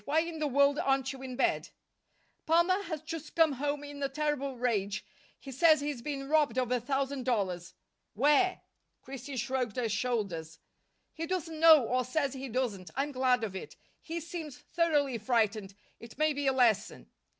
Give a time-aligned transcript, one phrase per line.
[0.05, 1.69] Why in the world aren't you in bed?"
[2.47, 5.05] "Palmer has just come home in a terrible rage.
[5.39, 7.75] He says he's been robbed of a thousand dollars."
[8.15, 8.61] "Where?"
[9.03, 10.57] Christine shrugged her shoulders.
[11.13, 12.89] "He doesn't know, or says he doesn't.
[12.95, 13.75] I'm glad of it.
[14.01, 15.75] He seems thoroughly frightened.
[15.99, 17.11] It may be a lesson."